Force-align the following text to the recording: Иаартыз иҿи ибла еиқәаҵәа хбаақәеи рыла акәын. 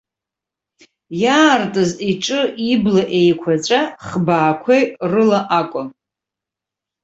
Иаартыз 1.21 1.91
иҿи 2.09 2.41
ибла 2.71 3.03
еиқәаҵәа 3.19 3.81
хбаақәеи 4.07 4.83
рыла 5.11 5.39
акәын. 5.59 5.87